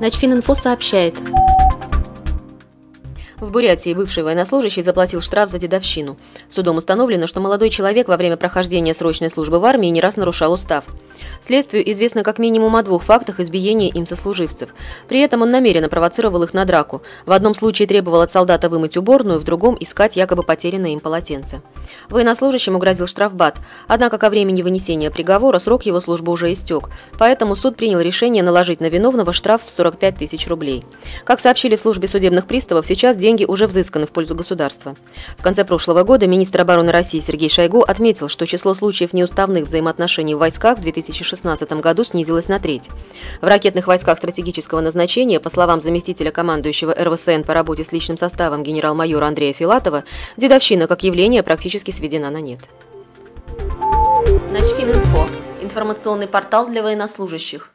Начфининфо 0.00 0.54
сообщает. 0.54 1.14
В 3.40 3.50
Бурятии 3.50 3.94
бывший 3.94 4.22
военнослужащий 4.22 4.82
заплатил 4.82 5.20
штраф 5.20 5.48
за 5.48 5.58
дедовщину. 5.58 6.16
Судом 6.48 6.76
установлено, 6.76 7.26
что 7.26 7.40
молодой 7.40 7.70
человек 7.70 8.06
во 8.08 8.16
время 8.16 8.36
прохождения 8.36 8.94
срочной 8.94 9.30
службы 9.30 9.58
в 9.58 9.64
армии 9.64 9.88
не 9.88 10.00
раз 10.00 10.16
нарушал 10.16 10.52
устав. 10.52 10.84
Следствию 11.40 11.88
известно 11.90 12.22
как 12.22 12.38
минимум 12.38 12.76
о 12.76 12.82
двух 12.82 13.02
фактах 13.02 13.40
избиения 13.40 13.90
им 13.90 14.06
сослуживцев. 14.06 14.70
При 15.08 15.20
этом 15.20 15.42
он 15.42 15.50
намеренно 15.50 15.88
провоцировал 15.88 16.42
их 16.42 16.54
на 16.54 16.64
драку. 16.64 17.02
В 17.26 17.32
одном 17.32 17.54
случае 17.54 17.88
требовал 17.88 18.20
от 18.20 18.32
солдата 18.32 18.68
вымыть 18.68 18.96
уборную, 18.96 19.38
в 19.38 19.44
другом– 19.44 19.76
искать 19.80 20.16
якобы 20.16 20.42
потерянное 20.42 20.90
им 20.90 21.00
полотенце. 21.00 21.62
Военнослужащему 22.08 22.78
грозил 22.78 23.06
штрафбат, 23.06 23.58
однако 23.86 24.18
ко 24.18 24.30
времени 24.30 24.62
вынесения 24.62 25.10
приговора 25.10 25.58
срок 25.58 25.84
его 25.84 26.00
службы 26.00 26.32
уже 26.32 26.52
истек, 26.52 26.90
поэтому 27.18 27.56
суд 27.56 27.76
принял 27.76 28.00
решение 28.00 28.42
наложить 28.42 28.80
на 28.80 28.88
виновного 28.88 29.32
штраф 29.32 29.64
в 29.64 29.70
45 29.70 30.16
тысяч 30.16 30.48
рублей. 30.48 30.84
Как 31.24 31.40
сообщили 31.40 31.76
в 31.76 31.80
службе 31.80 32.08
судебных 32.08 32.46
приставов, 32.46 32.86
сейчас 32.86 33.16
деньги 33.16 33.44
уже 33.44 33.66
взысканы 33.66 34.06
в 34.06 34.12
пользу 34.12 34.34
государства. 34.34 34.96
В 35.36 35.42
конце 35.42 35.64
прошлого 35.64 36.02
года 36.02 36.26
министр 36.26 36.62
обороны 36.62 36.92
России 36.92 37.20
Сергей 37.20 37.48
Шойгу 37.48 37.82
отметил, 37.82 38.28
что 38.28 38.46
число 38.46 38.74
случаев 38.74 39.12
неуставных 39.12 39.64
взаимоотношений 39.64 40.34
в 40.34 40.38
войсках 40.38 40.78
в 40.78 40.82
2016 41.08 41.72
году 41.72 42.04
снизилось 42.04 42.48
на 42.48 42.58
треть. 42.58 42.90
В 43.40 43.46
ракетных 43.46 43.86
войсках 43.86 44.18
стратегического 44.18 44.80
назначения, 44.80 45.40
по 45.40 45.48
словам 45.50 45.80
заместителя 45.80 46.30
командующего 46.30 46.94
РВСН 46.94 47.42
по 47.42 47.54
работе 47.54 47.84
с 47.84 47.92
личным 47.92 48.16
составом 48.16 48.62
генерал-майора 48.62 49.26
Андрея 49.26 49.52
Филатова, 49.52 50.04
дедовщина 50.36 50.86
как 50.86 51.02
явление 51.02 51.42
практически 51.42 51.90
сведена 51.90 52.30
на 52.30 52.40
нет. 52.40 52.60
Начфининфо– 54.50 55.28
информационный 55.62 56.26
портал 56.26 56.68
для 56.68 56.82
военнослужащих. 56.82 57.70